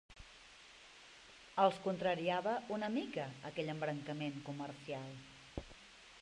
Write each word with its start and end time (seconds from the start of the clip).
Els 1.63 1.77
contrariava 1.83 2.55
una 2.79 2.89
mica 2.95 3.27
aquell 3.51 3.71
embrancament 3.75 4.41
comercial 4.49 5.15